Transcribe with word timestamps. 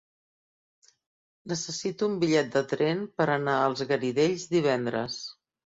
Necessito 1.53 2.09
un 2.13 2.17
bitllet 2.25 2.51
de 2.59 2.65
tren 2.75 3.07
per 3.21 3.31
anar 3.37 3.61
als 3.69 3.89
Garidells 3.95 4.53
divendres. 4.59 5.25